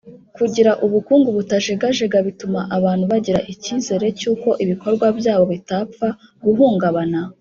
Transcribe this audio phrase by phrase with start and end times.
[0.37, 6.07] kugira ubukungu butajegajega bituma abantu bagira icyizere cy'uko ibikorwa byabo bitapfa
[6.45, 7.19] guhungabana.